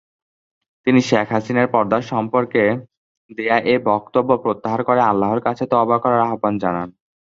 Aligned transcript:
তিনি 0.87 0.99
শেখ 1.01 1.27
হাসিনার 1.31 1.67
পর্দা 1.73 1.97
সম্পর্কে 2.11 2.63
দেয়া 3.29 3.57
এ 3.65 3.85
বক্তব্য 3.89 4.29
প্রত্যাহার 4.43 4.81
করে 4.83 5.01
আল্লাহর 5.03 5.41
কাছে 5.41 5.63
তওবা 5.71 5.97
করার 6.03 6.21
আহ্বান 6.25 6.53
জানান। 6.63 6.89